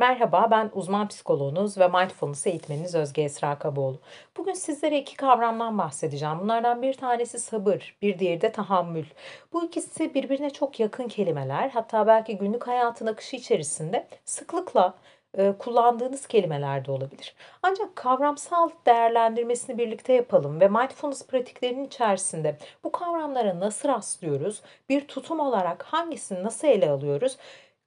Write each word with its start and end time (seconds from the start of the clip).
Merhaba, 0.00 0.48
ben 0.50 0.70
uzman 0.74 1.08
psikoloğunuz 1.08 1.78
ve 1.78 1.88
mindfulness 1.88 2.46
eğitmeniniz 2.46 2.94
Özge 2.94 3.22
Esra 3.22 3.58
Kaboğlu. 3.58 3.98
Bugün 4.36 4.52
sizlere 4.52 4.98
iki 4.98 5.16
kavramdan 5.16 5.78
bahsedeceğim. 5.78 6.38
Bunlardan 6.40 6.82
bir 6.82 6.94
tanesi 6.94 7.38
sabır, 7.38 7.96
bir 8.02 8.18
diğeri 8.18 8.40
de 8.40 8.52
tahammül. 8.52 9.04
Bu 9.52 9.64
ikisi 9.64 10.14
birbirine 10.14 10.50
çok 10.50 10.80
yakın 10.80 11.08
kelimeler. 11.08 11.70
Hatta 11.70 12.06
belki 12.06 12.38
günlük 12.38 12.66
hayatın 12.66 13.06
akışı 13.06 13.36
içerisinde 13.36 14.06
sıklıkla 14.24 14.94
e, 15.38 15.52
kullandığınız 15.58 16.26
kelimeler 16.26 16.84
de 16.84 16.90
olabilir. 16.90 17.34
Ancak 17.62 17.96
kavramsal 17.96 18.70
değerlendirmesini 18.86 19.78
birlikte 19.78 20.12
yapalım 20.12 20.60
ve 20.60 20.68
mindfulness 20.68 21.26
pratiklerinin 21.26 21.84
içerisinde 21.84 22.56
bu 22.84 22.92
kavramlara 22.92 23.60
nasıl 23.60 23.88
rastlıyoruz, 23.88 24.62
bir 24.88 25.08
tutum 25.08 25.40
olarak 25.40 25.82
hangisini 25.82 26.44
nasıl 26.44 26.68
ele 26.68 26.90
alıyoruz? 26.90 27.36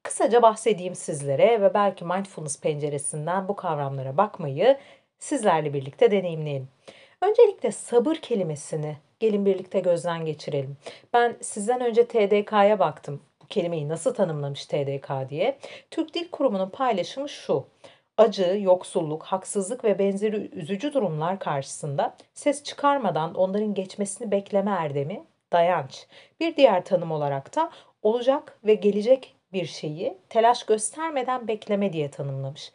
Kısaca 0.03 0.41
bahsedeyim 0.41 0.95
sizlere 0.95 1.61
ve 1.61 1.73
belki 1.73 2.05
mindfulness 2.05 2.61
penceresinden 2.61 3.47
bu 3.47 3.55
kavramlara 3.55 4.17
bakmayı 4.17 4.77
sizlerle 5.19 5.73
birlikte 5.73 6.11
deneyimleyelim. 6.11 6.67
Öncelikle 7.21 7.71
sabır 7.71 8.15
kelimesini 8.15 8.97
gelin 9.19 9.45
birlikte 9.45 9.79
gözden 9.79 10.25
geçirelim. 10.25 10.77
Ben 11.13 11.35
sizden 11.41 11.81
önce 11.81 12.07
TDK'ya 12.07 12.79
baktım. 12.79 13.21
Bu 13.43 13.47
kelimeyi 13.47 13.89
nasıl 13.89 14.13
tanımlamış 14.13 14.65
TDK 14.65 15.29
diye. 15.29 15.57
Türk 15.91 16.13
Dil 16.13 16.31
Kurumu'nun 16.31 16.69
paylaşımı 16.69 17.29
şu. 17.29 17.65
Acı, 18.17 18.57
yoksulluk, 18.61 19.23
haksızlık 19.23 19.83
ve 19.83 19.99
benzeri 19.99 20.49
üzücü 20.55 20.93
durumlar 20.93 21.39
karşısında 21.39 22.15
ses 22.33 22.63
çıkarmadan 22.63 23.35
onların 23.35 23.73
geçmesini 23.73 24.31
bekleme 24.31 24.71
erdemi, 24.71 25.23
dayanç. 25.51 26.07
Bir 26.39 26.55
diğer 26.55 26.85
tanım 26.85 27.11
olarak 27.11 27.55
da 27.55 27.71
olacak 28.03 28.59
ve 28.63 28.73
gelecek 28.73 29.35
bir 29.53 29.65
şeyi 29.65 30.17
telaş 30.29 30.63
göstermeden 30.65 31.47
bekleme 31.47 31.93
diye 31.93 32.11
tanımlamış. 32.11 32.71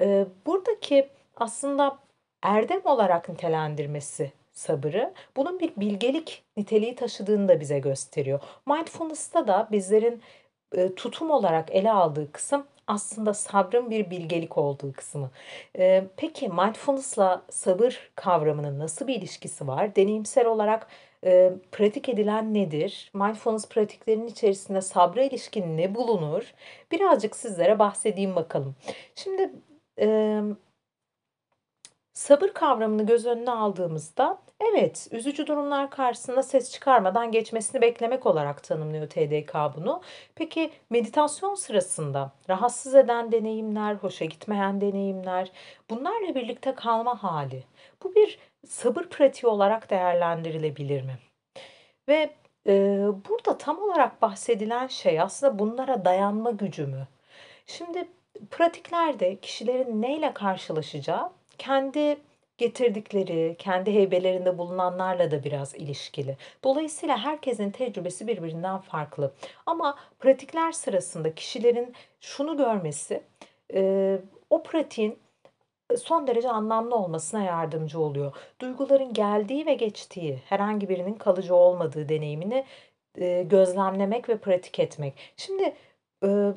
Ee, 0.00 0.26
buradaki 0.46 1.08
aslında 1.36 1.98
erdem 2.42 2.80
olarak 2.84 3.28
nitelendirmesi 3.28 4.32
sabırı 4.52 5.14
bunun 5.36 5.60
bir 5.60 5.72
bilgelik 5.76 6.44
niteliği 6.56 6.94
taşıdığını 6.94 7.48
da 7.48 7.60
bize 7.60 7.78
gösteriyor. 7.78 8.40
Mindfulness'ta 8.66 9.46
da 9.46 9.68
bizlerin 9.72 10.22
e, 10.72 10.94
tutum 10.94 11.30
olarak 11.30 11.70
ele 11.70 11.92
aldığı 11.92 12.32
kısım 12.32 12.66
aslında 12.88 13.34
sabrın 13.34 13.90
bir 13.90 14.10
bilgelik 14.10 14.58
olduğu 14.58 14.92
kısmı. 14.92 15.30
Ee, 15.78 16.04
peki 16.16 16.48
mindfulness'la 16.48 17.42
sabır 17.50 18.10
kavramının 18.14 18.78
nasıl 18.78 19.06
bir 19.06 19.14
ilişkisi 19.14 19.66
var? 19.68 19.96
Deneyimsel 19.96 20.46
olarak 20.46 20.86
e, 21.24 21.52
pratik 21.72 22.08
edilen 22.08 22.54
nedir? 22.54 23.10
Mindfulness 23.14 23.68
pratiklerinin 23.68 24.26
içerisinde 24.26 24.80
sabra 24.80 25.22
ilişkin 25.22 25.76
ne 25.76 25.94
bulunur? 25.94 26.54
Birazcık 26.92 27.36
sizlere 27.36 27.78
bahsedeyim 27.78 28.36
bakalım. 28.36 28.74
Şimdi 29.14 29.52
e, 30.00 30.40
sabır 32.12 32.48
kavramını 32.48 33.06
göz 33.06 33.26
önüne 33.26 33.50
aldığımızda 33.50 34.38
evet 34.60 35.08
üzücü 35.10 35.46
durumlar 35.46 35.90
karşısında 35.90 36.42
ses 36.42 36.72
çıkarmadan 36.72 37.32
geçmesini 37.32 37.80
beklemek 37.80 38.26
olarak 38.26 38.62
tanımlıyor 38.62 39.08
TDK 39.08 39.54
bunu. 39.76 40.02
Peki 40.34 40.70
meditasyon 40.90 41.54
sırasında 41.54 42.32
rahatsız 42.48 42.94
eden 42.94 43.32
deneyimler, 43.32 43.94
hoşa 43.94 44.24
gitmeyen 44.24 44.80
deneyimler 44.80 45.52
bunlarla 45.90 46.34
birlikte 46.34 46.74
kalma 46.74 47.22
hali. 47.22 47.64
Bu 48.02 48.14
bir 48.14 48.38
sabır 48.66 49.04
pratiği 49.04 49.50
olarak 49.50 49.90
değerlendirilebilir 49.90 51.02
mi? 51.02 51.18
Ve, 52.08 52.30
eee, 52.66 53.06
burada 53.28 53.58
tam 53.58 53.78
olarak 53.82 54.22
bahsedilen 54.22 54.86
şey 54.86 55.20
aslında 55.20 55.58
bunlara 55.58 56.04
dayanma 56.04 56.50
gücü 56.50 56.86
mü? 56.86 57.08
Şimdi 57.66 58.08
pratiklerde 58.50 59.40
kişilerin 59.40 60.02
neyle 60.02 60.34
karşılaşacağı 60.34 61.30
kendi 61.58 62.18
getirdikleri, 62.58 63.56
kendi 63.58 63.94
heybelerinde 63.94 64.58
bulunanlarla 64.58 65.30
da 65.30 65.44
biraz 65.44 65.74
ilişkili. 65.74 66.36
Dolayısıyla 66.64 67.18
herkesin 67.18 67.70
tecrübesi 67.70 68.26
birbirinden 68.26 68.78
farklı. 68.78 69.34
Ama 69.66 69.98
pratikler 70.18 70.72
sırasında 70.72 71.34
kişilerin 71.34 71.94
şunu 72.20 72.56
görmesi, 72.56 73.22
eee, 73.72 74.20
o 74.50 74.62
pratiğin 74.62 75.18
son 75.96 76.26
derece 76.26 76.50
anlamlı 76.50 76.94
olmasına 76.96 77.42
yardımcı 77.42 78.00
oluyor. 78.00 78.32
Duyguların 78.60 79.12
geldiği 79.12 79.66
ve 79.66 79.74
geçtiği, 79.74 80.42
herhangi 80.46 80.88
birinin 80.88 81.14
kalıcı 81.14 81.54
olmadığı 81.54 82.08
deneyimini, 82.08 82.64
eee, 83.18 83.42
gözlemlemek 83.42 84.28
ve 84.28 84.38
pratik 84.38 84.78
etmek. 84.80 85.14
Şimdi, 85.36 85.74
eee, 86.24 86.52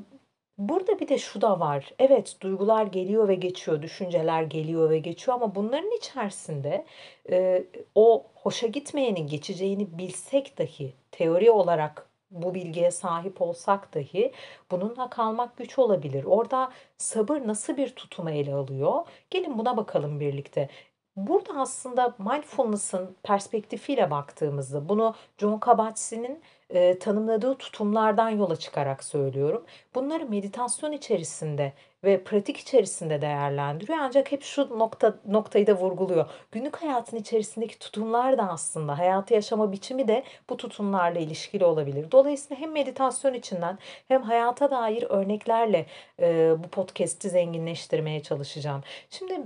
burada 0.57 0.99
bir 0.99 1.07
de 1.07 1.17
şu 1.17 1.41
da 1.41 1.59
var. 1.59 1.91
Evet, 1.99 2.35
duygular 2.41 2.85
geliyor 2.87 3.27
ve 3.27 3.35
geçiyor, 3.35 3.81
düşünceler 3.81 4.43
geliyor 4.43 4.89
ve 4.89 4.99
geçiyor 4.99 5.35
ama 5.37 5.55
bunların 5.55 5.91
içerisinde, 5.91 6.85
eee, 7.29 7.65
o 7.95 8.25
hoşa 8.35 8.67
gitmeyenin 8.67 9.27
geçeceğini 9.27 9.97
bilsek 9.97 10.57
dahi 10.59 10.93
teori 11.11 11.51
olarak 11.51 12.10
bu 12.31 12.53
bilgiye 12.53 12.91
sahip 12.91 13.41
olsak 13.41 13.93
dahi 13.93 14.31
bununla 14.71 15.09
kalmak 15.09 15.57
güç 15.57 15.79
olabilir. 15.79 16.23
Orada 16.23 16.71
sabır 16.97 17.47
nasıl 17.47 17.77
bir 17.77 17.95
tutumu 17.95 18.29
ele 18.31 18.53
alıyor? 18.53 19.07
Gelin 19.29 19.57
buna 19.57 19.77
bakalım 19.77 20.19
birlikte. 20.19 20.69
Burada 21.15 21.53
aslında 21.59 22.15
mindfulness'ın 22.19 23.15
perspektifiyle 23.23 24.11
baktığımızda 24.11 24.89
bunu 24.89 25.15
John 25.37 25.59
Kabat-Zinn'in 25.59 26.41
eee, 26.73 26.99
tanımladığı 26.99 27.55
tutumlardan 27.57 28.29
yola 28.29 28.55
çıkarak 28.55 29.03
söylüyorum. 29.03 29.65
Bunları 29.95 30.25
meditasyon 30.29 30.91
içerisinde 30.91 31.73
ve 32.03 32.23
pratik 32.23 32.57
içerisinde 32.57 33.21
değerlendiriyor. 33.21 33.97
Ancak 34.01 34.31
hep 34.31 34.43
şu 34.43 34.79
nokta 34.79 35.19
noktayı 35.27 35.67
da 35.67 35.73
vurguluyor. 35.73 36.29
Günlük 36.51 36.75
hayatın 36.81 37.17
içerisindeki 37.17 37.79
tutumlar 37.79 38.37
da 38.37 38.49
aslında 38.49 38.97
hayatı 38.97 39.33
yaşama 39.33 39.71
biçimi 39.71 40.07
de 40.07 40.23
bu 40.49 40.57
tutumlarla 40.57 41.19
ilişkili 41.19 41.65
olabilir. 41.65 42.11
Dolayısıyla 42.11 42.61
hem 42.61 42.71
meditasyon 42.71 43.33
içinden 43.33 43.77
hem 44.07 44.21
hayata 44.21 44.71
dair 44.71 45.03
örneklerle 45.09 45.85
eee, 46.19 46.55
bu 46.63 46.67
podcast'i 46.67 47.29
zenginleştirmeye 47.29 48.23
çalışacağım. 48.23 48.81
Şimdi 49.09 49.41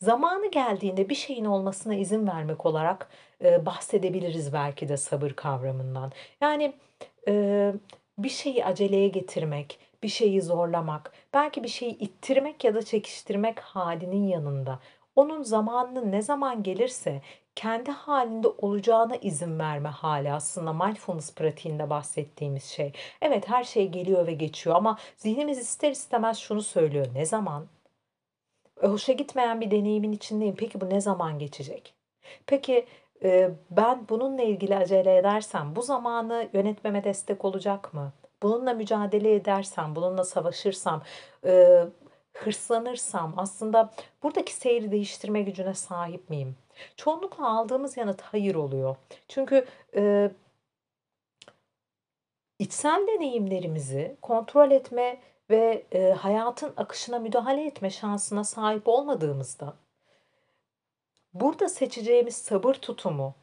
zamanı 0.00 0.50
geldiğinde 0.50 1.08
bir 1.08 1.14
şeyin 1.14 1.44
olmasına 1.44 1.94
izin 1.94 2.26
vermek 2.26 2.66
olarak 2.66 3.08
eee, 3.44 3.66
bahsedebiliriz 3.66 4.52
belki 4.52 4.88
de 4.88 4.96
sabır 4.96 5.30
kavramından. 5.30 6.12
Yani 6.40 6.72
eee, 7.26 7.74
bir 8.18 8.28
şeyi 8.28 8.64
aceleye 8.64 9.08
getirmek, 9.08 9.78
bir 10.02 10.08
şeyi 10.08 10.42
zorlamak, 10.42 11.12
belki 11.34 11.64
bir 11.64 11.68
şeyi 11.68 11.98
ittirmek 11.98 12.64
ya 12.64 12.74
da 12.74 12.82
çekiştirmek 12.82 13.60
halinin 13.60 14.26
yanında 14.28 14.78
onun 15.16 15.42
zamanının 15.42 16.12
ne 16.12 16.22
zaman 16.22 16.62
gelirse 16.62 17.22
kendi 17.54 17.90
halinde 17.90 18.48
olacağına 18.48 19.16
izin 19.16 19.58
verme 19.58 19.88
hali 19.88 20.32
aslında 20.32 20.72
mindfulness 20.72 21.34
pratiğinde 21.34 21.90
bahsettiğimiz 21.90 22.64
şey. 22.64 22.92
Evet 23.22 23.48
her 23.48 23.64
şey 23.64 23.88
geliyor 23.88 24.26
ve 24.26 24.32
geçiyor 24.32 24.76
ama 24.76 24.98
zihnimiz 25.16 25.58
ister 25.58 25.90
istemez 25.90 26.38
şunu 26.38 26.62
söylüyor. 26.62 27.06
Ne 27.14 27.26
zaman? 27.26 27.66
E, 28.82 28.86
hoşa 28.86 29.12
gitmeyen 29.12 29.60
bir 29.60 29.70
deneyimin 29.70 30.12
içindeyim. 30.12 30.56
Peki 30.56 30.80
bu 30.80 30.90
ne 30.90 31.00
zaman 31.00 31.38
geçecek? 31.38 31.94
Peki 32.46 32.86
e, 33.22 33.50
ben 33.70 34.08
bununla 34.08 34.42
ilgili 34.42 34.76
acele 34.76 35.16
edersem 35.16 35.76
bu 35.76 35.82
zamanı 35.82 36.48
yönetmeme 36.52 37.04
destek 37.04 37.44
olacak 37.44 37.94
mı? 37.94 38.12
Bununla 38.42 38.74
mücadele 38.74 39.34
edersem, 39.34 39.96
bununla 39.96 40.24
savaşırsam, 40.24 41.02
e, 41.46 41.84
hırslanırsam 42.34 43.34
aslında 43.36 43.90
buradaki 44.22 44.52
seyri 44.54 44.90
değiştirme 44.92 45.42
gücüne 45.42 45.74
sahip 45.74 46.30
miyim? 46.30 46.56
Çoğunlukla 46.96 47.58
aldığımız 47.58 47.96
yanıt 47.96 48.22
hayır 48.22 48.54
oluyor. 48.54 48.96
Çünkü 49.28 49.66
e, 49.96 50.30
içsel 52.58 53.06
deneyimlerimizi 53.06 54.16
kontrol 54.22 54.70
etme 54.70 55.20
ve 55.50 55.82
e, 55.92 56.10
hayatın 56.12 56.74
akışına 56.76 57.18
müdahale 57.18 57.66
etme 57.66 57.90
şansına 57.90 58.44
sahip 58.44 58.88
olmadığımızda 58.88 59.74
Burada 61.34 61.68
seçeceğimiz 61.68 62.36
sabır 62.36 62.74
tutumu 62.74 63.34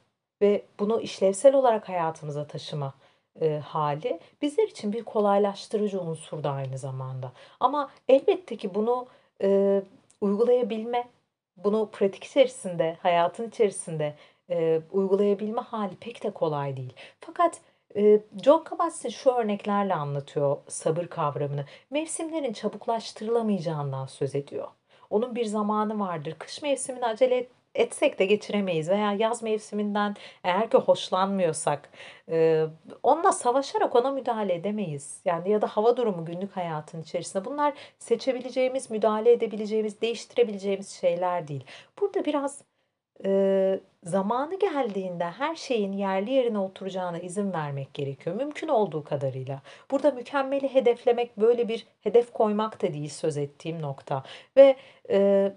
ve 0.41 0.65
bunu 0.79 1.01
işlevsel 1.01 1.55
olarak 1.55 1.89
hayatımıza 1.89 2.47
taşıma, 2.47 2.93
eee, 3.41 3.59
hâli 3.59 4.19
bizler 4.41 4.67
için 4.67 4.93
bir 4.93 5.03
kolaylaştırıcı 5.03 6.01
unsur 6.01 6.43
da 6.43 6.51
aynı 6.51 6.77
zamanda. 6.77 7.31
Ama 7.59 7.91
elbette 8.07 8.57
ki 8.57 8.75
bunu, 8.75 9.07
eee, 9.41 9.83
uygulayabilme, 10.21 11.09
bunu 11.57 11.89
pratik 11.91 12.23
içerisinde, 12.23 12.97
hayatın 13.01 13.47
içerisinde, 13.49 14.15
eee, 14.49 14.81
uygulayabilme 14.91 15.61
hâli 15.61 15.95
pek 15.95 16.23
de 16.23 16.31
kolay 16.31 16.77
değil. 16.77 16.93
Fakat, 17.21 17.61
John 18.43 18.63
Kabat-Zinn 18.63 19.09
şu 19.09 19.31
örneklerle 19.31 19.93
anlatıyor 19.95 20.57
sabır 20.67 21.07
kavramını. 21.07 21.65
Mevsimlerin 21.91 22.53
çabuklaştırılamayacağından 22.53 24.05
söz 24.05 24.35
ediyor. 24.35 24.67
Onun 25.09 25.35
bir 25.35 25.45
zamanı 25.45 25.99
vardır. 25.99 26.35
Kış 26.39 26.61
mevsimini 26.61 27.05
acele 27.05 27.47
etsek 27.75 28.19
de 28.19 28.25
geçiremeyiz 28.25 28.89
veya 28.89 29.13
yaz 29.13 29.43
mevsiminden 29.43 30.15
eğer 30.43 30.69
ki 30.69 30.77
hoşlanmıyorsak, 30.77 31.89
eee, 32.27 32.67
onunla 33.03 33.31
savaşarak 33.31 33.95
ona 33.95 34.11
müdahale 34.11 34.53
edemeyiz. 34.53 35.21
Yani 35.25 35.49
ya 35.49 35.61
da 35.61 35.67
hava 35.67 35.97
durumu 35.97 36.25
günlük 36.25 36.57
hayatın 36.57 37.01
içerisinde. 37.01 37.45
Bunlar 37.45 37.73
seçebileceğimiz, 37.99 38.91
müdahale 38.91 39.31
edebileceğimiz, 39.31 40.01
değiştirebileceğimiz 40.01 40.89
şeyler 40.89 41.47
değil. 41.47 41.63
Burada 42.01 42.25
biraz, 42.25 42.61
eee, 43.25 43.79
zamanı 44.03 44.59
geldiğinde 44.59 45.25
her 45.25 45.55
şeyin 45.55 45.91
yerli 45.91 46.31
yerine 46.31 46.59
oturacağına 46.59 47.19
izin 47.19 47.53
vermek 47.53 47.93
gerekiyor, 47.93 48.35
mümkün 48.35 48.67
olduğu 48.67 49.03
kadarıyla. 49.03 49.61
Burada 49.91 50.11
mükemmeli 50.11 50.73
hedeflemek, 50.73 51.37
böyle 51.37 51.67
bir 51.67 51.87
hedef 52.01 52.33
koymak 52.33 52.81
da 52.81 52.93
değil 52.93 53.09
söz 53.09 53.37
ettiğim 53.37 53.81
nokta 53.81 54.23
ve, 54.57 54.75
eee, 55.09 55.53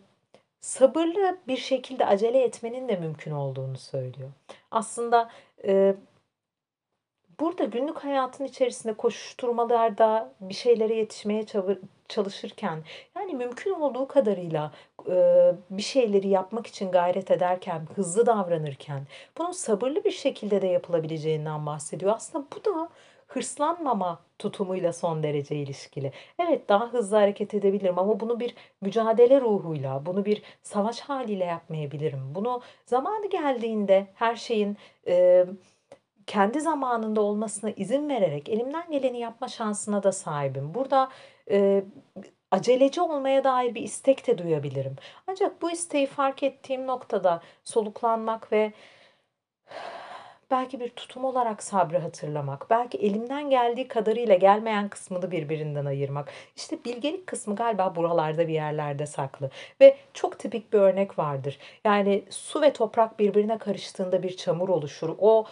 sabırlı 0.60 1.38
bir 1.48 1.56
şekilde 1.56 2.06
acele 2.06 2.42
etmenin 2.44 2.88
de 2.88 2.96
mümkün 2.96 3.30
olduğunu 3.32 3.78
söylüyor. 3.78 4.30
Aslında, 4.70 5.30
eee 5.64 5.96
Burada 7.40 7.64
günlük 7.64 7.98
hayatın 8.04 8.44
içerisinde 8.44 8.92
koşuşturmalarda 8.94 10.32
bir 10.40 10.54
şeylere 10.54 10.94
yetişmeye 10.94 11.44
çalışırken, 12.08 12.78
yani 13.16 13.34
mümkün 13.34 13.70
olduğu 13.70 14.08
kadarıyla, 14.08 14.72
eee, 15.08 15.54
bir 15.70 15.82
şeyleri 15.82 16.28
yapmak 16.28 16.66
için 16.66 16.90
gayret 16.90 17.30
ederken, 17.30 17.86
hızlı 17.94 18.26
davranırken 18.26 19.02
bunun 19.38 19.50
sabırlı 19.52 20.04
bir 20.04 20.10
şekilde 20.10 20.62
de 20.62 20.66
yapılabileceğinden 20.66 21.66
bahsediyor. 21.66 22.12
Aslında 22.16 22.46
bu 22.56 22.64
da 22.64 22.88
hırslanmama 23.26 24.20
tutumuyla 24.38 24.92
son 24.92 25.22
derece 25.22 25.56
ilişkili. 25.56 26.12
Evet, 26.38 26.68
daha 26.68 26.92
hızlı 26.92 27.16
hareket 27.16 27.54
edebilirim 27.54 27.98
ama 27.98 28.20
bunu 28.20 28.40
bir 28.40 28.54
mücadele 28.80 29.40
ruhuyla, 29.40 30.06
bunu 30.06 30.24
bir 30.24 30.42
savaş 30.62 31.00
hâliyle 31.00 31.44
yapmayabilirim. 31.44 32.34
Bunu 32.34 32.60
zamanı 32.86 33.26
geldiğinde 33.30 34.06
her 34.14 34.36
şeyin, 34.36 34.76
eee, 35.06 35.46
kendi 36.26 36.60
zamanında 36.60 37.20
olmasına 37.20 37.70
izin 37.70 38.08
vererek 38.08 38.48
elimden 38.48 38.90
geleni 38.90 39.20
yapma 39.20 39.48
şansına 39.48 40.02
da 40.02 40.12
sahibim. 40.12 40.74
Burada, 40.74 41.08
eee, 41.50 41.84
aceleci 42.50 43.00
olmaya 43.00 43.44
dair 43.44 43.74
bir 43.74 43.82
istek 43.82 44.26
de 44.26 44.38
duyabilirim. 44.38 44.96
Ancak 45.26 45.62
bu 45.62 45.70
isteği 45.70 46.06
fark 46.06 46.42
ettiğim 46.42 46.86
noktada 46.86 47.42
soluklanmak 47.64 48.52
ve 48.52 48.72
belki 50.50 50.80
bir 50.80 50.88
tutum 50.90 51.24
olarak 51.24 51.62
sabrı 51.62 51.98
hatırlamak, 51.98 52.70
belki 52.70 52.98
elimden 52.98 53.50
geldiği 53.50 53.88
kadarıyla 53.88 54.34
gelmeyen 54.34 54.88
kısmını 54.88 55.30
birbirinden 55.30 55.84
ayırmak. 55.84 56.32
İşte 56.56 56.84
bilgelik 56.84 57.26
kısmı 57.26 57.56
galiba 57.56 57.96
buralarda 57.96 58.48
bir 58.48 58.52
yerlerde 58.52 59.06
saklı 59.06 59.50
ve 59.80 59.96
çok 60.14 60.38
tipik 60.38 60.72
bir 60.72 60.78
örnek 60.78 61.18
vardır. 61.18 61.58
Yani 61.84 62.24
su 62.30 62.62
ve 62.62 62.72
toprak 62.72 63.18
birbirine 63.18 63.58
karıştığında 63.58 64.22
bir 64.22 64.36
çamur 64.36 64.68
oluşur. 64.68 65.14
O, 65.18 65.46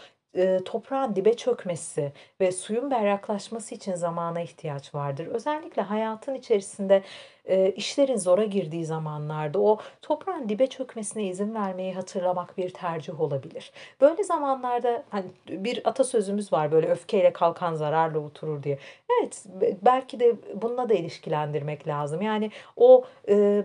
toprağın 0.65 1.17
dibe 1.17 1.35
çökmesi 1.37 2.13
ve 2.41 2.53
suyun 2.53 2.91
berraklaşması 2.91 3.75
için 3.75 3.95
zamana 3.95 4.41
ihtiyaç 4.41 4.95
vardır. 4.95 5.27
Özellikle 5.27 5.83
hayatın 5.83 6.35
içerisinde, 6.35 7.03
işlerin 7.77 8.17
zora 8.17 8.45
girdiği 8.45 8.85
zamanlarda 8.85 9.59
o 9.61 9.79
toprağın 10.03 10.49
dibe 10.49 10.67
çökmesine 10.67 11.25
izin 11.25 11.55
vermeyi 11.55 11.95
hatırlamak 11.95 12.59
bir 12.59 12.71
tercih 12.71 13.21
olabilir. 13.21 13.73
Böyle 14.01 14.25
zamanlarda, 14.25 15.03
hani, 15.11 15.27
bir 15.49 15.89
atasözümüz 15.89 16.53
var, 16.53 16.73
böyle, 16.73 16.89
"Öfkeyle 16.89 17.33
kalkan 17.33 17.75
zararla 17.75 18.19
oturur." 18.19 18.63
diye. 18.63 18.79
Evet, 19.21 19.45
be 19.61 19.77
belki 19.83 20.21
de 20.21 20.37
bununla 20.63 20.89
da 20.89 20.95
ilişkilendirmek 20.95 21.89
lazım. 21.89 22.23
Yani 22.23 22.51
o, 22.77 23.05
eee, 23.29 23.65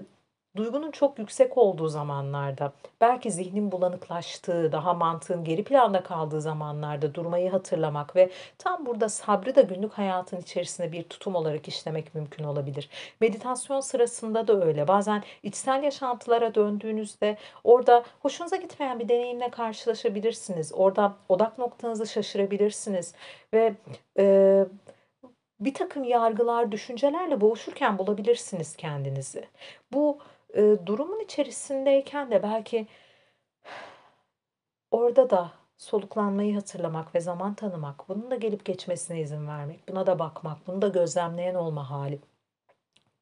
duygunun 0.59 0.91
çok 0.91 1.19
yüksek 1.19 1.57
olduğu 1.57 1.87
zamanlarda, 1.87 2.73
belki 3.01 3.31
zihnin 3.31 3.71
bulanıklaştığı, 3.71 4.71
daha 4.71 4.93
mantığın 4.93 5.43
geri 5.43 5.63
planda 5.63 6.03
kaldığı 6.03 6.41
zamanlarda 6.41 7.13
durmayı 7.13 7.49
hatırlamak 7.51 8.15
ve 8.15 8.29
tam 8.57 8.85
burada 8.85 9.09
sabrı 9.09 9.55
da 9.55 9.61
günlük 9.61 9.93
hayatın 9.93 10.37
içerisinde 10.37 10.91
bir 10.91 11.03
tutum 11.03 11.35
olarak 11.35 11.67
işlemek 11.67 12.15
mümkün 12.15 12.43
olabilir. 12.43 12.89
Meditasyon 13.21 13.79
sırasında 13.79 14.47
da 14.47 14.65
öyle. 14.65 14.87
Bazen 14.87 15.23
içsel 15.43 15.83
yaşantılara 15.83 16.55
döndüğünüzde 16.55 17.37
orada 17.63 18.03
hoşunuza 18.19 18.55
gitmeyen 18.55 18.99
bir 18.99 19.09
deneyimle 19.09 19.49
karşılaşabilirsiniz. 19.49 20.73
Orada 20.75 21.13
odak 21.29 21.57
noktanızı 21.57 22.07
şaşırabilirsiniz 22.07 23.13
ve, 23.53 23.73
eee, 24.17 24.65
birtakım 25.59 26.03
yargılar, 26.03 26.71
düşüncelerle 26.71 27.41
boğuşurken 27.41 27.97
bulabilirsiniz 27.97 28.75
kendinizi. 28.75 29.45
Bu, 29.93 30.17
eee, 30.55 30.85
durumun 30.85 31.19
içerisindeyken 31.19 32.31
de 32.31 32.43
belki 32.43 32.87
orada 34.91 35.29
da 35.29 35.51
soluklanmayı 35.77 36.55
hatırlamak 36.55 37.15
ve 37.15 37.19
zaman 37.19 37.53
tanımak, 37.53 38.09
bunun 38.09 38.31
da 38.31 38.35
gelip 38.35 38.65
geçmesine 38.65 39.21
izin 39.21 39.47
vermek, 39.47 39.89
buna 39.89 40.07
da 40.07 40.19
bakmak, 40.19 40.67
bunu 40.67 40.81
da 40.81 40.87
gözlemleyen 40.87 41.55
olma 41.55 41.89
hâli. 41.89 42.19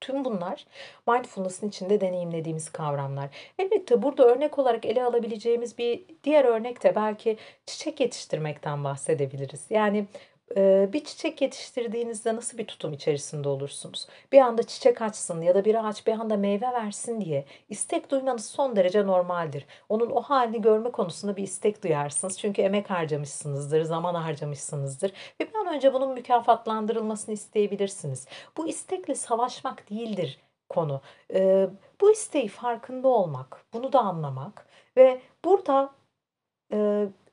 Tüm 0.01 0.25
bunlar 0.25 0.65
mindfulness'ın 1.07 1.69
içinde 1.69 2.01
deneyimlediğimiz 2.01 2.69
kavramlar. 2.71 3.29
Elbette 3.59 4.01
burada 4.01 4.23
örnek 4.25 4.59
olarak 4.59 4.85
ele 4.85 5.03
alabileceğimiz 5.03 5.77
bir 5.77 6.05
diğer 6.23 6.45
örnek 6.45 6.83
de 6.83 6.95
belki 6.95 7.37
çiçek 7.65 7.99
yetiştirmekten 7.99 8.83
bahsedebiliriz. 8.83 9.65
Yani, 9.69 10.07
bir 10.93 11.03
çiçek 11.03 11.41
yetiştirdiğinizde 11.41 12.35
nasıl 12.35 12.57
bir 12.57 12.67
tutum 12.67 12.93
içerisinde 12.93 13.49
olursunuz? 13.49 14.07
Bir 14.31 14.41
anda 14.41 14.63
çiçek 14.63 15.01
açsın 15.01 15.41
ya 15.41 15.55
da 15.55 15.65
bir 15.65 15.87
ağaç 15.87 16.07
bir 16.07 16.11
anda 16.11 16.37
meyve 16.37 16.65
versin 16.65 17.21
diye 17.21 17.45
istek 17.69 18.11
duymanız 18.11 18.45
son 18.45 18.75
derece 18.75 19.07
normaldir. 19.07 19.65
Onun 19.89 20.09
o 20.09 20.21
hâlini 20.21 20.61
görme 20.61 20.91
konusunda 20.91 21.35
bir 21.35 21.43
istek 21.43 21.83
duyarsınız. 21.83 22.39
Çünkü 22.39 22.61
emek 22.61 22.89
harcamışsınızdır, 22.89 23.81
zaman 23.81 24.15
harcamışsınızdır 24.15 25.11
ve 25.41 25.47
bir 25.49 25.55
an 25.55 25.75
önce 25.75 25.93
bunun 25.93 26.13
mükafatlandırılmasını 26.13 27.33
isteyebilirsiniz. 27.33 28.27
Bu 28.57 28.67
istekle 28.67 29.15
savaşmak 29.15 29.89
değildir 29.89 30.39
konu. 30.69 31.01
Bu 32.01 32.11
isteği 32.11 32.47
farkında 32.47 33.07
olmak, 33.07 33.65
bunu 33.73 33.93
da 33.93 33.99
anlamak 33.99 34.67
ve 34.97 35.21
burada, 35.45 35.89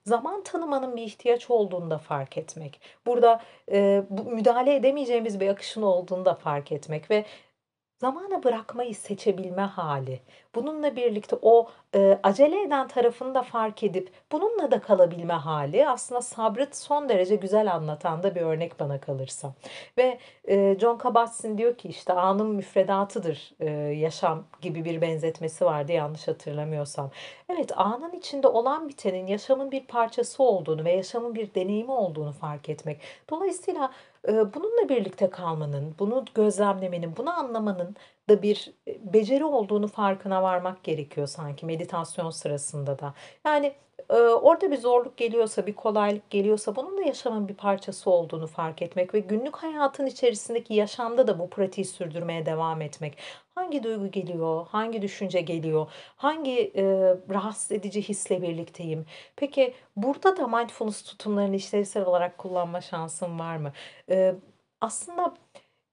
zaman 0.04 0.42
tanımanın 0.42 0.96
bir 0.96 1.02
ihtiyaç 1.02 1.50
olduğunu 1.50 1.90
da 1.90 1.98
fark 1.98 2.38
etmek. 2.38 2.80
Burada, 3.06 3.42
eee, 3.72 4.04
bu 4.10 4.24
müdahale 4.24 4.74
edemeyeceğimiz 4.76 5.40
bir 5.40 5.48
akışın 5.48 5.82
olduğunu 5.82 6.24
da 6.24 6.34
fark 6.34 6.72
etmek 6.72 7.10
ve 7.10 7.24
zamana 8.00 8.42
bırakmayı 8.44 8.94
seçebilme 8.94 9.62
hâli. 9.62 10.20
Bununla 10.54 10.96
birlikte 10.96 11.36
o, 11.42 11.70
eee, 11.94 12.18
acele 12.22 12.62
eden 12.62 12.88
tarafını 12.88 13.34
da 13.34 13.42
fark 13.42 13.82
edip 13.82 14.10
bununla 14.32 14.70
da 14.70 14.80
kalabilme 14.80 15.32
hâli 15.34 15.88
aslında 15.88 16.20
sabrı 16.22 16.68
son 16.72 17.08
derece 17.08 17.36
güzel 17.36 17.72
anlatan 17.74 18.22
da 18.22 18.34
bir 18.34 18.40
örnek 18.40 18.80
bana 18.80 19.00
kalırsa 19.00 19.54
ve, 19.98 20.18
eee, 20.48 20.76
Jon 20.80 20.98
Kabat-Zinn 20.98 21.58
diyor 21.58 21.74
ki, 21.78 21.88
işte, 21.88 22.12
"Anın 22.12 22.46
müfredatıdır, 22.46 23.52
eee, 23.60 23.70
yaşam." 23.98 24.44
gibi 24.60 24.84
bir 24.84 25.00
benzetmesi 25.00 25.64
vardı 25.64 25.92
yanlış 25.92 26.28
hatırlamıyorsam. 26.28 27.10
Evet, 27.48 27.72
anın 27.78 28.12
içinde 28.12 28.48
olan 28.48 28.88
bitenin 28.88 29.26
yaşamın 29.26 29.70
bir 29.70 29.86
parçası 29.86 30.42
olduğunu 30.42 30.84
ve 30.84 30.92
yaşamın 30.92 31.34
bir 31.34 31.54
deneyimi 31.54 31.92
olduğunu 31.92 32.32
fark 32.32 32.68
etmek. 32.68 33.00
Dolayısıyla, 33.30 33.90
eee, 34.28 34.34
bununla 34.54 34.88
birlikte 34.88 35.30
kalmanın, 35.30 35.94
bunu 35.98 36.24
gözlemlemenin, 36.34 37.16
bunu 37.16 37.30
anlamanın 37.38 37.96
da 38.28 38.42
bir, 38.42 38.72
eee, 38.86 39.00
beceri 39.14 39.44
olduğunu 39.44 39.88
farkına 39.88 40.42
varmak 40.42 40.84
gerekiyor 40.84 41.26
sanki 41.26 41.66
meditasyon 41.66 42.30
sırasında 42.30 42.98
da. 42.98 43.14
Yani, 43.46 43.72
eee, 44.10 44.16
orada 44.18 44.70
bir 44.70 44.76
zorluk 44.76 45.16
geliyorsa, 45.16 45.66
bir 45.66 45.74
kolaylık 45.74 46.30
geliyorsa 46.30 46.76
bunun 46.76 46.98
da 46.98 47.02
yaşamın 47.02 47.48
bir 47.48 47.54
parçası 47.54 48.10
olduğunu 48.10 48.46
fark 48.46 48.82
etmek 48.82 49.14
ve 49.14 49.18
günlük 49.20 49.56
hayatın 49.56 50.06
içerisindeki 50.06 50.74
yaşamda 50.74 51.26
da 51.26 51.38
bu 51.38 51.50
pratiği 51.50 51.84
sürdürmeye 51.84 52.46
devam 52.46 52.80
etmek. 52.82 53.18
Hangi 53.54 53.82
duygu 53.82 54.10
geliyor, 54.10 54.66
hangi 54.68 55.02
düşünce 55.02 55.40
geliyor, 55.40 55.90
hangi, 56.16 56.50
eee, 56.52 57.16
rahatsız 57.30 57.72
edici 57.72 58.02
hisle 58.02 58.42
birlikteyim? 58.42 59.06
Peki, 59.36 59.74
burada 59.96 60.36
da 60.36 60.46
mindfulness 60.48 61.02
tutumlarını 61.02 61.56
işlevsel 61.56 62.04
olarak 62.04 62.38
kullanma 62.38 62.80
şansım 62.80 63.38
var 63.38 63.56
mı? 63.56 63.72
Eee, 64.08 64.34
aslında 64.80 65.34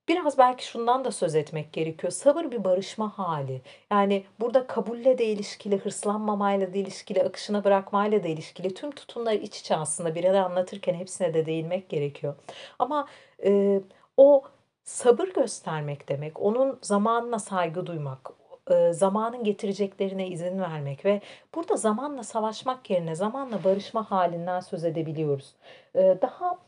biraz 0.08 0.38
belki 0.38 0.66
şundan 0.66 1.04
da 1.04 1.10
söz 1.12 1.34
etmek 1.34 1.72
gerekiyor. 1.72 2.12
Sabır 2.12 2.50
bir 2.50 2.64
barışma 2.64 3.18
hâli. 3.18 3.62
Yani 3.90 4.24
burada 4.40 4.66
kabulle 4.66 5.18
de 5.18 5.24
ilişkili, 5.24 5.78
hırslanmamayla 5.78 6.74
da 6.74 6.78
ilişkili, 6.78 7.22
akışına 7.22 7.64
bırakmayla 7.64 8.22
da 8.24 8.28
ilişkili 8.28 8.74
tüm 8.74 8.90
tutumlar 8.90 9.32
iç 9.32 9.60
içe 9.60 9.76
aslında. 9.76 10.14
Bir 10.14 10.24
ara 10.24 10.44
anlatırken 10.44 10.94
hepsine 10.94 11.34
de 11.34 11.46
değinmek 11.46 11.88
gerekiyor. 11.88 12.34
Ama, 12.78 13.06
eee, 13.42 13.82
o 14.16 14.42
sabır 14.84 15.28
göstermek 15.28 16.08
demek, 16.08 16.40
onun 16.40 16.78
zamanına 16.82 17.38
saygı 17.38 17.86
duymak, 17.86 18.30
eee, 18.70 18.92
zamanın 18.92 19.44
getireceklerine 19.44 20.28
izin 20.28 20.58
vermek 20.60 21.04
ve 21.04 21.20
burada 21.54 21.76
zamanla 21.76 22.22
savaşmak 22.22 22.90
yerine 22.90 23.14
zamanla 23.14 23.64
barışma 23.64 24.10
hâlinden 24.10 24.60
söz 24.60 24.84
edebiliyoruz. 24.84 25.54
Eee, 25.94 26.18
daha, 26.22 26.58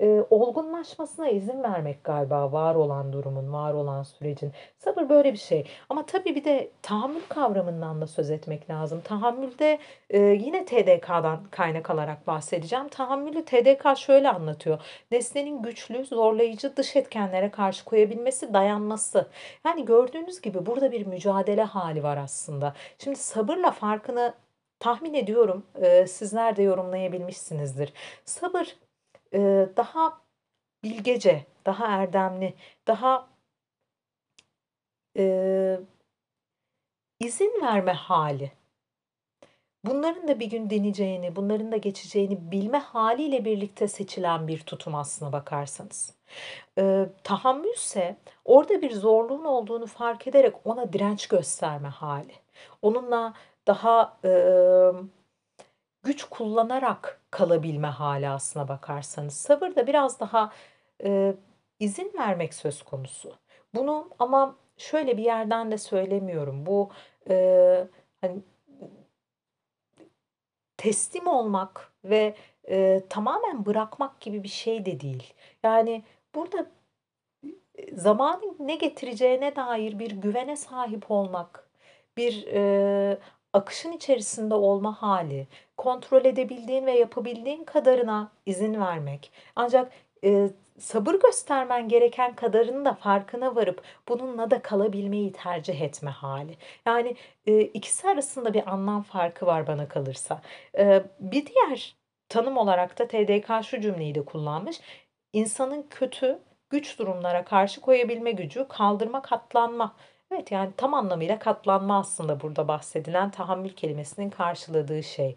eee, 0.00 0.24
olgunlaşmasına 0.30 1.28
izin 1.28 1.62
vermek 1.62 2.04
galiba 2.04 2.52
var 2.52 2.74
olan 2.74 3.12
durumun, 3.12 3.52
var 3.52 3.74
olan 3.74 4.02
sürecin. 4.02 4.52
Sabır 4.78 5.08
böyle 5.08 5.32
bir 5.32 5.38
şey 5.38 5.66
ama 5.88 6.06
tabii 6.06 6.34
bir 6.34 6.44
de 6.44 6.70
tahammül 6.82 7.20
kavramından 7.28 8.00
da 8.00 8.06
söz 8.06 8.30
etmek 8.30 8.70
lazım. 8.70 9.00
Tahammülde, 9.04 9.78
eee, 10.10 10.20
yine 10.20 10.64
TDK'dan 10.64 11.44
kaynak 11.50 11.90
alarak 11.90 12.26
bahsedeceğim. 12.26 12.88
Tahammülü 12.88 13.44
TDK 13.44 13.96
şöyle 13.96 14.28
anlatıyor: 14.30 14.80
Nesnenin 15.10 15.62
güçlü, 15.62 16.04
zorlayıcı 16.04 16.76
dış 16.76 16.96
etkenlere 16.96 17.50
karşı 17.50 17.84
koyabilmesi, 17.84 18.54
dayanması. 18.54 19.28
Yani 19.66 19.84
gördüğünüz 19.84 20.40
gibi 20.40 20.66
burada 20.66 20.92
bir 20.92 21.06
mücadele 21.06 21.62
hâli 21.64 22.02
var 22.02 22.16
aslında. 22.16 22.74
Şimdi 22.98 23.16
sabırla 23.18 23.70
farkını 23.70 24.34
tahmin 24.78 25.14
ediyorum, 25.14 25.66
eee, 25.82 26.06
sizler 26.06 26.56
de 26.56 26.62
yorumlayabilmişsinizdir. 26.62 27.92
Sabır, 28.24 28.76
eee, 29.32 29.68
daha 29.76 30.22
bilgece, 30.84 31.46
daha 31.66 31.86
erdemli, 31.86 32.54
daha 32.88 33.28
eee, 35.14 35.80
izin 37.20 37.60
verme 37.62 37.92
hâli. 37.92 38.52
Bunların 39.84 40.28
da 40.28 40.40
bir 40.40 40.46
gün 40.46 40.70
dineceğini, 40.70 41.36
bunların 41.36 41.72
da 41.72 41.76
geçeceğini 41.76 42.50
bilme 42.50 42.78
hâliyle 42.78 43.44
birlikte 43.44 43.88
seçilen 43.88 44.48
bir 44.48 44.60
tutum 44.60 44.94
aslına 44.94 45.32
bakarsanız. 45.32 46.14
Eee, 46.78 47.08
tahammülse 47.24 48.16
orada 48.44 48.82
bir 48.82 48.92
zorluğun 48.92 49.44
olduğunu 49.44 49.86
fark 49.86 50.26
ederek 50.26 50.54
ona 50.64 50.92
direnç 50.92 51.26
gösterme 51.28 51.88
hâli. 51.88 52.32
Onunla 52.82 53.34
daha, 53.66 54.18
emm, 54.24 55.08
güç 56.02 56.24
kullanarak 56.24 57.19
kalabilme 57.30 57.88
hâli 57.88 58.28
aslına 58.28 58.68
bakarsanız. 58.68 59.34
Sabır 59.34 59.76
da 59.76 59.86
biraz 59.86 60.20
daha, 60.20 60.52
eee, 61.04 61.34
izin 61.80 62.12
vermek 62.18 62.54
söz 62.54 62.82
konusu. 62.82 63.32
Bunu 63.74 64.10
ama 64.18 64.56
şöyle 64.78 65.16
bir 65.18 65.24
yerden 65.24 65.70
de 65.72 65.78
söylemiyorum. 65.78 66.66
Bu, 66.66 66.90
eee, 67.30 67.88
hani 68.20 68.42
teslim 70.76 71.26
olmak 71.26 71.92
ve, 72.04 72.34
eee, 72.68 73.08
tamamen 73.08 73.66
bırakmak 73.66 74.20
gibi 74.20 74.42
bir 74.42 74.48
şey 74.48 74.86
de 74.86 75.00
değil. 75.00 75.34
Yani 75.62 76.04
burada, 76.34 76.66
zamanın 77.94 78.56
ne 78.60 78.76
getireceğine 78.76 79.56
dair 79.56 79.98
bir 79.98 80.10
güvene 80.10 80.56
sahip 80.56 81.10
olmak, 81.10 81.70
bir, 82.16 82.32
eee, 82.46 83.18
akışın 83.52 83.92
içerisinde 83.92 84.54
olma 84.54 85.02
hâli, 85.02 85.46
kontrol 85.76 86.24
edebildiğin 86.24 86.86
ve 86.86 86.92
yapabildiğin 86.92 87.64
kadarına 87.64 88.32
izin 88.46 88.80
vermek. 88.80 89.32
Ancak, 89.56 89.92
eee, 90.22 90.50
sabır 90.78 91.14
göstermen 91.14 91.88
gereken 91.88 92.34
kadarının 92.34 92.84
da 92.84 92.94
farkına 92.94 93.56
varıp 93.56 93.82
bununla 94.08 94.50
da 94.50 94.62
kalabilmeyi 94.62 95.32
tercih 95.32 95.80
etme 95.80 96.10
hâli. 96.10 96.56
Yani, 96.86 97.16
eee, 97.46 97.60
ikisi 97.62 98.08
arasında 98.08 98.54
bir 98.54 98.70
anlam 98.72 99.02
farkı 99.02 99.46
var 99.46 99.66
bana 99.66 99.88
kalırsa. 99.88 100.40
Eee, 100.78 101.02
bir 101.20 101.46
diğer 101.46 101.96
tanım 102.28 102.56
olarak 102.56 102.98
da 102.98 103.08
TDK 103.08 103.62
şu 103.62 103.80
cümleyi 103.80 104.14
de 104.14 104.24
kullanmış: 104.24 104.80
"İnsanın 105.32 105.86
kötü, 105.90 106.38
güç 106.70 106.98
durumlara 106.98 107.44
karşı 107.44 107.80
koyabilme 107.80 108.30
gücü, 108.32 108.68
kaldırma, 108.68 109.22
katlanma." 109.22 109.96
Evet, 110.30 110.52
yani 110.52 110.72
tam 110.76 110.94
anlamıyla 110.94 111.38
katlanma 111.38 111.98
aslında 111.98 112.40
burada 112.40 112.68
bahsedilen 112.68 113.30
tahammül 113.30 113.70
kelimesinin 113.70 114.30
karşıladığı 114.30 115.02
şey. 115.02 115.36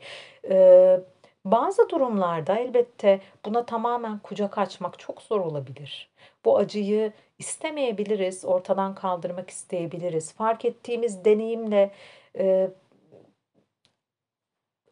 Eee, 0.50 1.00
bazı 1.46 1.90
durumlarda 1.90 2.56
elbette 2.60 3.22
buna 3.46 3.66
tamamen 3.66 4.20
kucak 4.20 4.58
açmak 4.58 5.00
çok 5.00 5.22
zor 5.22 5.40
olabilir. 5.40 6.10
Bu 6.46 6.58
acıyı 6.58 7.14
istemeyebiliriz, 7.40 8.46
ortadan 8.46 8.96
kaldırmak 8.96 9.50
isteyebiliriz. 9.50 10.34
Fark 10.34 10.66
ettiğimiz 10.66 11.26
deneyimle, 11.26 11.92
eee 12.36 12.72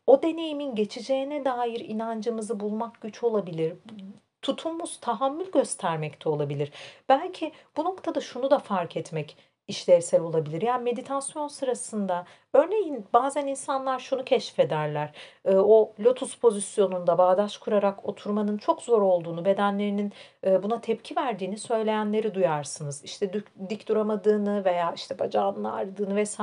o 0.07 0.21
deneyimin 0.23 0.75
geçeceğine 0.75 1.45
dair 1.45 1.79
inancımızı 1.79 2.59
bulmak 2.59 3.01
güç 3.01 3.23
olabilir. 3.23 3.73
Tutumumuz 4.41 4.99
tahammül 4.99 5.51
göstermek 5.51 6.25
de 6.25 6.29
olabilir. 6.29 6.71
Belki 7.09 7.51
bu 7.77 7.83
noktada 7.85 8.21
şunu 8.21 8.51
da 8.51 8.59
fark 8.59 8.97
etmek 8.97 9.37
işlevsel 9.67 10.21
olabilir: 10.21 10.61
Yani 10.61 10.83
meditasyon 10.83 11.47
sırasında 11.47 12.25
örneğin 12.53 13.05
bazen 13.13 13.47
insanlar 13.47 13.99
şunu 13.99 14.23
keşfederler: 14.25 15.11
Eee, 15.47 15.55
o 15.57 15.93
lotus 15.99 16.35
pozisyonunda 16.35 17.17
bağdaş 17.17 17.57
kurarak 17.57 18.05
oturmanın 18.05 18.57
çok 18.57 18.81
zor 18.81 19.01
olduğunu, 19.01 19.45
bedenlerinin, 19.45 20.13
eee, 20.45 20.63
buna 20.63 20.81
tepki 20.81 21.15
verdiğini 21.15 21.57
söyleyenleri 21.57 22.33
duyarsınız. 22.33 23.03
İşte, 23.03 23.33
dük 23.33 23.47
dik 23.69 23.87
duramadığını 23.87 24.65
veya, 24.65 24.93
işte, 24.95 25.19
bacağının 25.19 25.63
ağrıdığını 25.63 26.23
vs. 26.23 26.39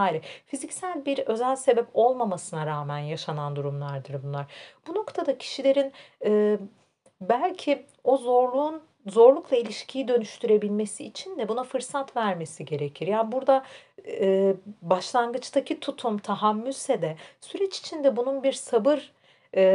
Fiziksel 0.46 1.04
bir 1.06 1.18
özel 1.18 1.56
sebep 1.56 1.87
olmamasına 1.94 2.66
rağmen 2.66 2.98
yaşanan 2.98 3.56
durumlardır 3.56 4.22
bunlar. 4.22 4.46
Bu 4.88 4.94
noktada 4.94 5.38
kişilerin, 5.38 5.92
eee, 6.25 6.58
belki 7.20 7.87
o 8.04 8.16
zorluğun 8.16 8.82
zorlukla 9.11 9.57
ilişkiyi 9.57 10.09
dönüştürebilmesi 10.09 11.05
için 11.05 11.38
de 11.38 11.49
buna 11.49 11.65
fırsat 11.65 12.17
vermesi 12.17 12.65
gerekir. 12.65 13.07
Yani 13.07 13.33
burada, 13.33 13.65
eee, 14.07 14.57
başlangıçtaki 14.83 15.81
tutum 15.81 16.19
tahammülse 16.19 17.03
de 17.03 17.17
süreç 17.41 17.79
içinde 17.79 18.17
bunun 18.17 18.43
bir 18.43 18.53
sabır, 18.53 19.12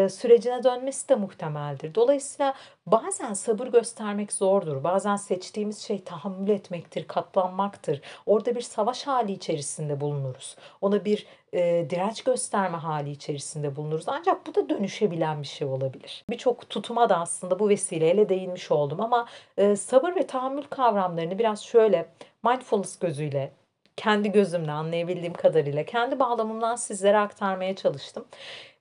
sürecine 0.10 0.64
dönmesi 0.64 1.10
de 1.10 1.16
muhtemeldir. 1.16 1.96
Dolayısıyla 1.96 2.54
bazen 2.86 3.34
sabır 3.34 3.68
göstermek 3.68 4.34
zordur. 4.34 4.84
Bazen 4.84 5.16
seçtiğimiz 5.16 5.80
şey 5.82 6.04
tahammül 6.04 6.50
etmektir, 6.50 7.08
katlanmaktır. 7.08 8.02
Orada 8.26 8.56
bir 8.56 8.62
savaş 8.62 9.08
hâli 9.08 9.32
içerisinde 9.32 10.02
bulunuruz. 10.02 10.56
Ona 10.82 11.06
bir, 11.06 11.26
eee, 11.54 11.90
direnç 11.90 12.24
gösterme 12.24 12.78
hâli 12.78 13.12
içerisinde 13.12 13.76
bulunuruz. 13.76 14.06
Ancak 14.08 14.48
bu 14.48 14.56
da 14.56 14.70
dönüşebilen 14.70 15.42
bir 15.42 15.48
şey 15.48 15.68
olabilir. 15.68 16.26
Birçok 16.30 16.70
tutuma 16.70 17.10
da 17.10 17.20
aslında 17.20 17.60
bu 17.60 17.70
vesileyle 17.70 18.30
değinmiş 18.30 18.72
oldum 18.72 19.02
ama, 19.02 19.28
eee, 19.58 19.76
sabır 19.76 20.16
ve 20.16 20.28
tahammül 20.28 20.64
kavramlarını 20.64 21.40
biraz 21.40 21.64
şöyle 21.64 22.06
mindfulness 22.44 23.00
gözüyle, 23.00 23.52
kendi 23.98 24.32
gözümle 24.32 24.72
anlayabildiğim 24.72 25.34
kadarıyla, 25.34 25.84
kendi 25.86 26.20
bağlamımdan 26.20 26.76
sizlere 26.76 27.18
aktarmaya 27.20 27.76
çalıştım. 27.76 28.26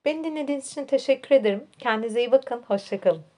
Beni 0.04 0.24
dinlediğiniz 0.24 0.72
için 0.72 0.84
teşekkür 0.84 1.34
ederim. 1.34 1.66
Kendinize 1.78 2.20
iyi 2.20 2.32
bakın, 2.32 2.62
hoşça 2.62 3.00
kalın. 3.00 3.31